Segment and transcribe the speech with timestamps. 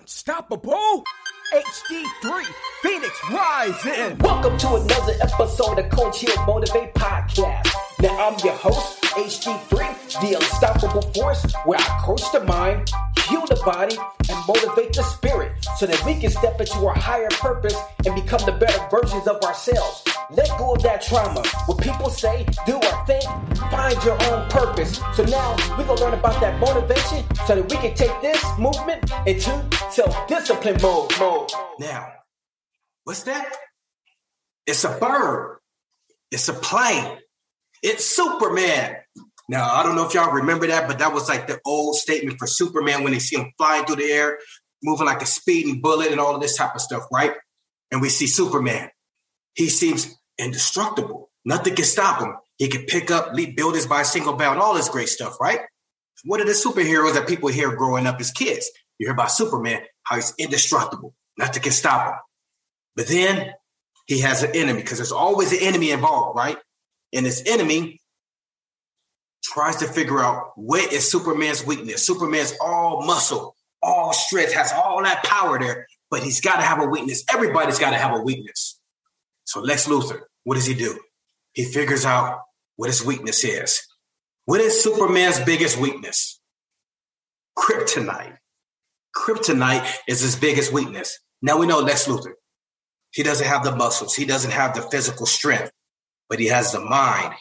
[0.00, 1.04] Unstoppable
[1.54, 2.44] HD3
[2.82, 4.18] Phoenix Rising.
[4.18, 7.68] Welcome to another episode of Coach Heal Motivate Podcast.
[8.00, 12.90] Now I'm your host, HD3, the unstoppable force, where I coach the mind,
[13.28, 13.96] heal the body,
[14.28, 15.02] and motivate the
[15.76, 19.40] so that we can step into our higher purpose and become the better versions of
[19.42, 20.02] ourselves.
[20.30, 21.42] Let go of that trauma.
[21.66, 23.24] What people say, do or think,
[23.70, 25.00] find your own purpose.
[25.14, 29.10] So now we're gonna learn about that motivation so that we can take this movement
[29.26, 31.12] into self-discipline mode.
[31.18, 31.50] Mode.
[31.78, 32.12] Now,
[33.04, 33.52] what's that?
[34.66, 35.58] It's a bird.
[36.30, 37.18] It's a plane.
[37.82, 38.96] It's Superman.
[39.48, 42.38] Now, I don't know if y'all remember that, but that was like the old statement
[42.38, 44.38] for Superman when they see him flying through the air,
[44.84, 47.32] moving like a speeding bullet and all of this type of stuff, right?
[47.90, 48.90] And we see Superman.
[49.54, 51.30] He seems indestructible.
[51.44, 52.34] Nothing can stop him.
[52.58, 55.60] He can pick up, leap buildings by a single bound, all this great stuff, right?
[56.24, 58.70] What are the superheroes that people hear growing up as kids?
[58.98, 61.14] You hear about Superman, how he's indestructible.
[61.36, 62.18] Nothing can stop him.
[62.96, 63.52] But then
[64.06, 66.56] he has an enemy because there's always an enemy involved, right?
[67.12, 68.00] And this enemy
[69.42, 72.06] tries to figure out what is Superman's weakness.
[72.06, 73.53] Superman's all muscle,
[73.84, 77.24] all strength, has all that power there, but he's got to have a weakness.
[77.32, 78.80] Everybody's got to have a weakness.
[79.44, 80.98] So Lex Luthor, what does he do?
[81.52, 82.40] He figures out
[82.76, 83.86] what his weakness is.
[84.46, 86.40] What is Superman's biggest weakness?
[87.56, 88.38] Kryptonite.
[89.14, 91.18] Kryptonite is his biggest weakness.
[91.40, 92.32] Now we know Lex Luthor.
[93.12, 94.14] He doesn't have the muscles.
[94.14, 95.70] He doesn't have the physical strength,
[96.28, 97.34] but he has the mind.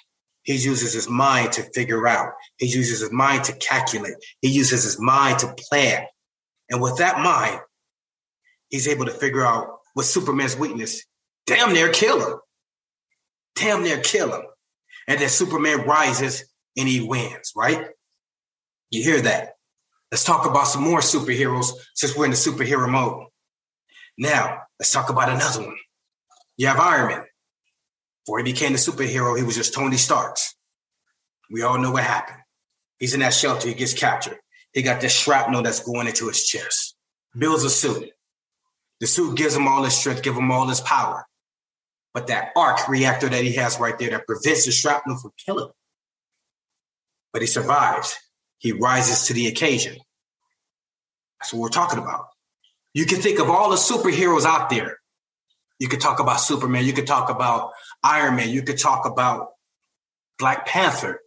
[0.44, 2.34] He uses his mind to figure out.
[2.58, 4.16] He uses his mind to calculate.
[4.42, 6.06] He uses his mind to plan.
[6.70, 7.60] And with that mind,
[8.70, 11.04] he's able to figure out what Superman's weakness,
[11.46, 12.40] damn near kill him.
[13.56, 14.44] Damn near kill him.
[15.08, 16.46] And then Superman rises
[16.78, 17.88] and he wins, right?
[18.90, 19.54] You hear that?
[20.12, 23.28] Let's talk about some more superheroes since we're in the superhero mode.
[24.18, 25.78] Now, let's talk about another one.
[26.58, 27.26] You have Iron Man.
[28.26, 30.56] Before he became the superhero, he was just Tony Starks.
[31.50, 32.40] We all know what happened.
[33.00, 34.38] He's in that shelter, he gets captured.
[34.74, 36.96] He got this shrapnel that's going into his chest.
[37.38, 38.10] Builds a suit.
[39.00, 41.26] The suit gives him all his strength, give him all his power.
[42.14, 45.66] But that arc reactor that he has right there that prevents the shrapnel from killing
[45.66, 45.72] him.
[47.32, 48.16] But he survives.
[48.60, 49.98] He rises to the occasion.
[51.40, 52.28] That's what we're talking about.
[52.94, 55.00] You can think of all the superheroes out there.
[55.80, 56.86] You could talk about Superman.
[56.86, 57.72] You could talk about
[58.04, 58.50] Iron Man.
[58.50, 59.50] You could talk about
[60.40, 61.20] Black Panther.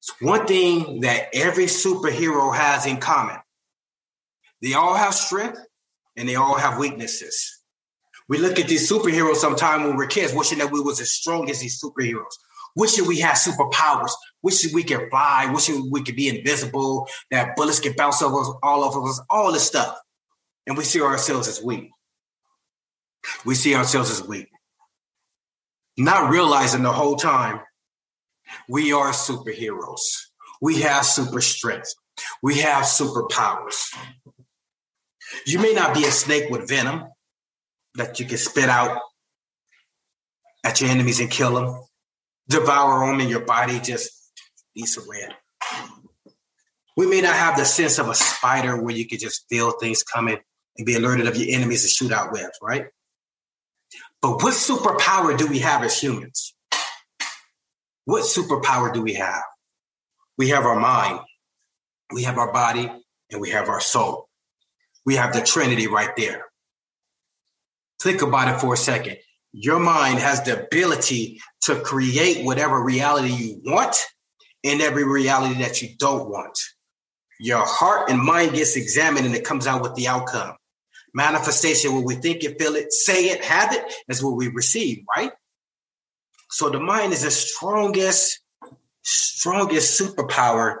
[0.00, 3.36] It's one thing that every superhero has in common.
[4.62, 5.60] They all have strength
[6.16, 7.62] and they all have weaknesses.
[8.28, 11.50] We look at these superheroes sometime when we're kids, wishing that we was as strong
[11.50, 12.34] as these superheroes.
[12.76, 14.12] Wishing we had superpowers.
[14.42, 15.50] Wishing we could fly.
[15.52, 17.08] Wishing we could be invisible.
[17.30, 19.20] That bullets could bounce over us, all over us.
[19.30, 19.96] All this stuff,
[20.66, 21.90] and we see ourselves as weak.
[23.44, 24.48] We see ourselves as weak,
[25.96, 27.60] not realizing the whole time
[28.68, 30.00] we are superheroes.
[30.60, 31.94] We have super strength.
[32.42, 33.94] We have superpowers.
[35.46, 37.04] You may not be a snake with venom
[37.94, 39.00] that you can spit out
[40.64, 41.80] at your enemies and kill them,
[42.48, 44.10] devour them, and your body just
[44.74, 45.34] eats a red.
[46.96, 50.02] We may not have the sense of a spider where you can just feel things
[50.02, 50.38] coming
[50.76, 52.86] and be alerted of your enemies and shoot out webs, right?
[54.20, 56.54] But what superpower do we have as humans?
[58.08, 59.42] What superpower do we have?
[60.38, 61.20] We have our mind,
[62.10, 62.90] we have our body,
[63.30, 64.30] and we have our soul.
[65.04, 66.46] We have the Trinity right there.
[68.00, 69.18] Think about it for a second.
[69.52, 73.94] Your mind has the ability to create whatever reality you want
[74.64, 76.58] and every reality that you don't want.
[77.38, 80.56] Your heart and mind gets examined and it comes out with the outcome.
[81.12, 85.04] Manifestation, when we think it, feel it, say it, have it, is what we receive,
[85.14, 85.32] right?
[86.50, 88.40] So the mind is the strongest,
[89.02, 90.78] strongest superpower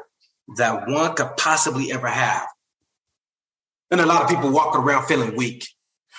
[0.56, 2.46] that one could possibly ever have.
[3.90, 5.66] And a lot of people walking around feeling weak.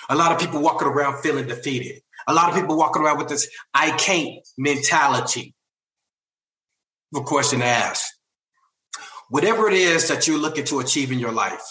[0.08, 2.02] A lot of people walking around feeling defeated.
[2.26, 5.54] A lot of people walking around with this I can't mentality.
[7.14, 8.04] A question to ask.
[9.28, 11.62] Whatever it is that you're looking to achieve in your life,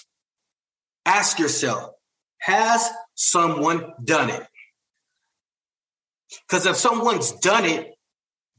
[1.06, 1.92] ask yourself,
[2.40, 4.44] has someone done it?
[6.48, 7.94] Because if someone's done it,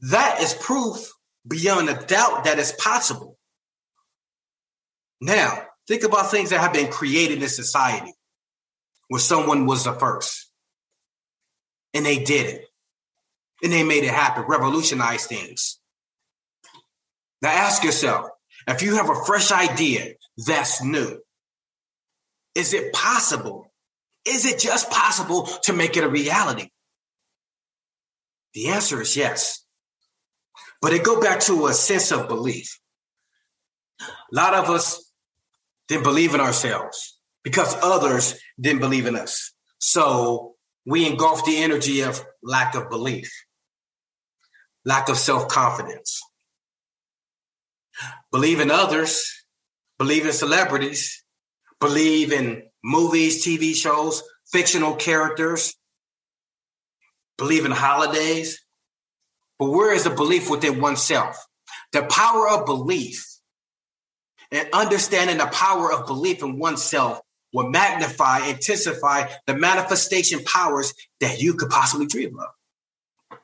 [0.02, 1.10] that is proof
[1.46, 3.38] beyond a doubt that it's possible.
[5.20, 8.12] Now, think about things that have been created in society
[9.08, 10.50] where someone was the first
[11.92, 12.64] and they did it
[13.62, 15.78] and they made it happen, revolutionized things.
[17.42, 18.26] Now ask yourself
[18.66, 20.14] if you have a fresh idea
[20.46, 21.20] that's new,
[22.54, 23.72] is it possible?
[24.24, 26.68] Is it just possible to make it a reality?
[28.54, 29.64] The answer is yes.
[30.82, 32.78] But it go back to a sense of belief.
[34.00, 35.12] A lot of us
[35.88, 39.52] didn't believe in ourselves because others didn't believe in us.
[39.78, 40.54] So
[40.86, 43.30] we engulf the energy of lack of belief,
[44.84, 46.20] lack of self confidence.
[48.32, 49.44] Believe in others,
[49.98, 51.22] believe in celebrities,
[51.80, 55.74] believe in movies, TV shows, fictional characters,
[57.40, 58.60] believe in holidays.
[59.58, 61.36] But where is the belief within oneself?
[61.92, 63.26] The power of belief
[64.52, 67.20] and understanding the power of belief in oneself
[67.52, 73.38] will magnify, intensify the manifestation powers that you could possibly dream of.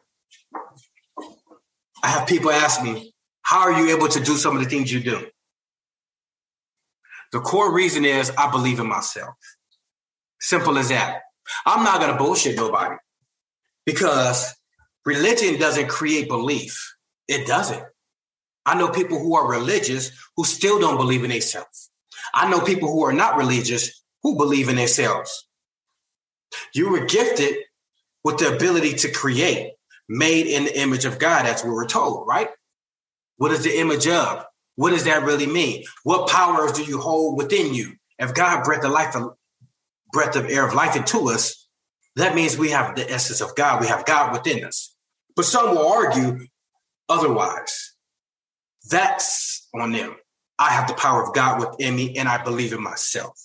[2.05, 4.93] I have people ask me, how are you able to do some of the things
[4.93, 5.27] you do?
[7.33, 9.35] The core reason is I believe in myself.
[10.39, 11.23] Simple as that.
[11.65, 12.97] I'm not going to bullshit nobody
[13.87, 14.55] because
[15.07, 16.95] religion doesn't create belief.
[17.29, 17.83] It doesn't.
[18.67, 21.91] I know people who are religious who still don't believe in themselves.
[22.35, 25.49] I know people who are not religious who believe in themselves.
[26.75, 27.57] You were gifted
[28.25, 29.75] with the ability to create,
[30.09, 32.49] made in the image of God, as we were told, right?
[33.37, 34.45] What is the image of?
[34.75, 35.85] What does that really mean?
[36.03, 37.95] What powers do you hold within you?
[38.19, 39.35] If God breathed the life of
[40.13, 41.66] breath of air of life into us,
[42.17, 43.81] that means we have the essence of God.
[43.81, 44.95] We have God within us.
[45.35, 46.47] But some will argue
[47.09, 47.95] otherwise.
[48.91, 50.17] That's on them.
[50.59, 53.39] I have the power of God within me and I believe in myself.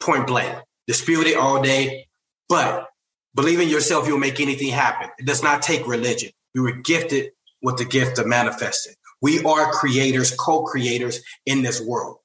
[0.00, 0.62] Point blank.
[0.86, 2.06] Dispute it all day,
[2.46, 2.88] but
[3.34, 5.08] believe in yourself, you'll make anything happen.
[5.18, 6.30] It does not take religion.
[6.52, 7.30] You were gifted
[7.62, 8.94] with the gift of manifesting.
[9.22, 12.18] We are creators, co creators in this world.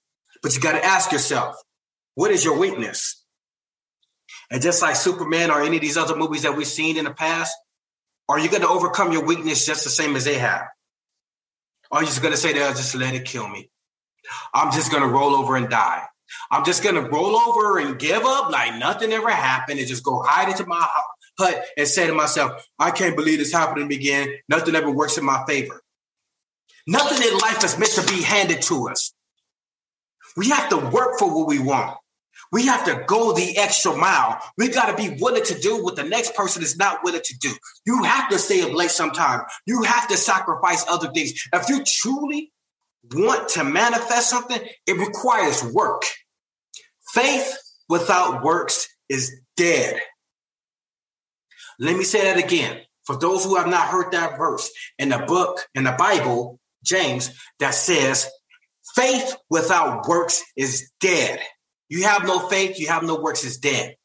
[0.43, 1.55] But you got to ask yourself,
[2.15, 3.18] what is your weakness?
[4.51, 7.13] And just like Superman or any of these other movies that we've seen in the
[7.13, 7.55] past,
[8.27, 10.67] are you going to overcome your weakness just the same as they have?
[11.91, 13.69] Or are you just going to say, they'll just let it kill me?
[14.53, 16.03] I'm just going to roll over and die.
[16.51, 20.03] I'm just going to roll over and give up like nothing ever happened and just
[20.03, 20.85] go hide into my
[21.39, 24.35] hut and say to myself, I can't believe this happened to me again.
[24.47, 25.81] Nothing ever works in my favor.
[26.85, 29.13] Nothing in life is meant to be handed to us.
[30.37, 31.97] We have to work for what we want.
[32.51, 34.39] We have to go the extra mile.
[34.57, 37.37] We got to be willing to do what the next person is not willing to
[37.37, 37.51] do.
[37.85, 39.41] You have to stay up late sometime.
[39.65, 41.33] You have to sacrifice other things.
[41.53, 42.51] If you truly
[43.11, 46.03] want to manifest something, it requires work.
[47.13, 49.99] Faith without works is dead.
[51.79, 52.81] Let me say that again.
[53.05, 57.31] For those who have not heard that verse in the book, in the Bible, James,
[57.59, 58.29] that says,
[58.95, 61.39] faith without works is dead.
[61.89, 63.95] You have no faith, you have no works, is dead.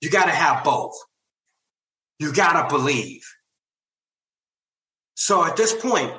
[0.00, 0.94] You got to have both.
[2.18, 3.22] You got to believe.
[5.14, 6.12] So at this point,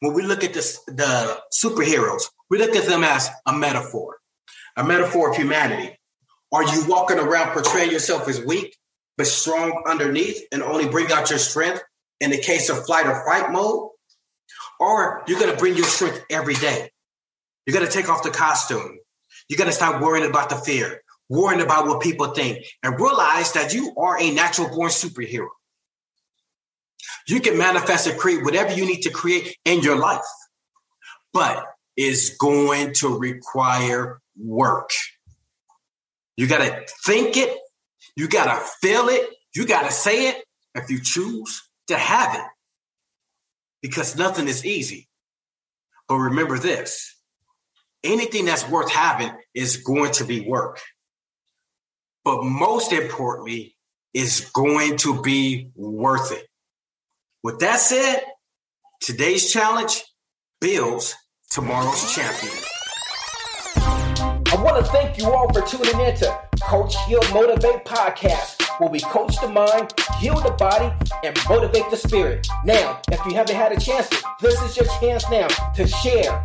[0.00, 4.18] when we look at this, the superheroes, we look at them as a metaphor,
[4.76, 5.96] a metaphor of humanity.
[6.52, 8.76] Are you walking around portraying yourself as weak,
[9.16, 11.82] but strong underneath and only bring out your strength
[12.20, 13.90] in the case of flight or fight mode?
[14.80, 16.90] Or you're going to bring your strength every day.
[17.66, 18.98] You're going to take off the costume.
[19.48, 23.52] You're going to stop worrying about the fear, worrying about what people think, and realize
[23.52, 25.48] that you are a natural born superhero.
[27.26, 30.24] You can manifest and create whatever you need to create in your life,
[31.32, 34.90] but it's going to require work.
[36.36, 37.56] You got to think it,
[38.16, 42.34] you got to feel it, you got to say it if you choose to have
[42.34, 42.44] it
[43.82, 45.08] because nothing is easy.
[46.08, 47.13] But remember this
[48.04, 50.80] anything that's worth having is going to be work.
[52.24, 53.76] But most importantly,
[54.12, 56.46] is going to be worth it.
[57.42, 58.22] With that said,
[59.00, 60.02] today's challenge
[60.60, 61.14] builds
[61.50, 62.73] tomorrow's champion.
[64.64, 69.00] Want to thank you all for tuning in to Coach Heal Motivate Podcast where we
[69.00, 72.46] coach the mind, heal the body, and motivate the spirit.
[72.64, 74.08] Now, if you haven't had a chance
[74.40, 76.42] this is your chance now to share,